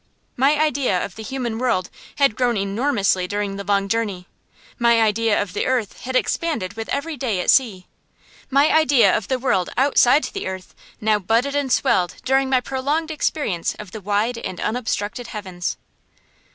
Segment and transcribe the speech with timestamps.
[0.35, 4.25] My idea of the human world had grown enormously during the long journey;
[4.79, 7.85] my idea of the earth had expanded with every day at sea;
[8.49, 13.11] my idea of the world outside the earth now budded and swelled during my prolonged
[13.11, 15.77] experience of the wide and unobstructed heavens.